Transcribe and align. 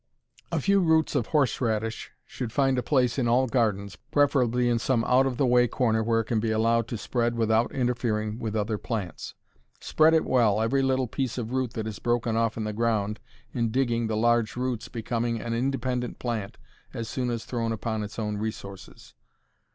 A 0.51 0.59
few 0.59 0.79
roots 0.79 1.13
of 1.13 1.27
horseradish 1.27 2.09
should 2.25 2.51
find 2.51 2.79
a 2.79 2.81
place 2.81 3.19
in 3.19 3.27
all 3.27 3.45
gardens, 3.45 3.97
preferably 4.09 4.67
in 4.67 4.79
some 4.79 5.03
out 5.03 5.27
of 5.27 5.37
the 5.37 5.45
way 5.45 5.67
corner 5.67 6.01
where 6.01 6.21
it 6.21 6.25
can 6.25 6.39
be 6.39 6.49
allowed 6.49 6.87
to 6.87 6.97
spread 6.97 7.35
without 7.35 7.71
interfering 7.71 8.39
with 8.39 8.55
other 8.55 8.79
plants. 8.79 9.35
Spread 9.79 10.15
it 10.15 10.25
will, 10.25 10.59
every 10.59 10.81
little 10.81 11.07
piece 11.07 11.37
of 11.37 11.51
root 11.51 11.73
that 11.73 11.85
is 11.85 11.99
broken 11.99 12.35
off 12.35 12.57
in 12.57 12.63
the 12.63 12.73
ground 12.73 13.19
in 13.53 13.69
digging 13.69 14.07
the 14.07 14.17
large 14.17 14.55
roots 14.55 14.87
becoming 14.87 15.39
an 15.39 15.53
independent 15.53 16.17
plant 16.17 16.57
as 16.95 17.07
soon 17.07 17.29
as 17.29 17.45
thrown 17.45 17.71
upon 17.71 18.01
its 18.01 18.17
own 18.17 18.37
resources. 18.37 19.13